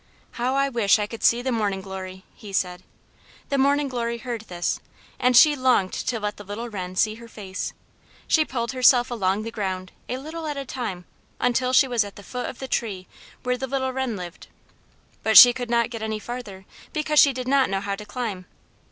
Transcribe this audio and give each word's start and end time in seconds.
"How 0.31 0.55
I 0.55 0.67
wish 0.67 0.97
I 0.97 1.05
could 1.05 1.21
see 1.23 1.43
the 1.43 1.51
Morning 1.51 1.79
Glory!" 1.79 2.23
he 2.33 2.51
said. 2.53 2.81
The 3.49 3.59
Morning 3.59 3.87
Glory 3.87 4.17
heard 4.17 4.41
this, 4.49 4.79
and 5.19 5.37
she 5.37 5.55
longed 5.55 5.93
to 5.93 6.19
let 6.19 6.37
the 6.37 6.43
little 6.43 6.69
Wren 6.69 6.95
see 6.95 7.13
her 7.21 7.27
face. 7.27 7.71
She 8.27 8.43
pulled 8.43 8.71
herself 8.71 9.11
along 9.11 9.43
the 9.43 9.51
ground, 9.51 9.91
a 10.09 10.17
little 10.17 10.47
at 10.47 10.57
a 10.57 10.65
time, 10.65 11.05
until 11.39 11.71
she 11.71 11.87
was 11.87 12.03
at 12.03 12.15
the 12.15 12.23
foot 12.23 12.49
of 12.49 12.57
the 12.57 12.67
tree 12.67 13.05
where 13.43 13.59
the 13.59 13.67
little 13.67 13.93
Wren 13.93 14.15
lived. 14.17 14.47
But 15.21 15.37
she 15.37 15.53
could 15.53 15.69
not 15.69 15.91
get 15.91 16.01
any 16.01 16.17
farther, 16.17 16.65
because 16.93 17.19
she 17.19 17.31
did 17.31 17.47
not 17.47 17.69
know 17.69 17.79
how 17.79 17.95
to 17.95 18.03
climb. 18.03 18.47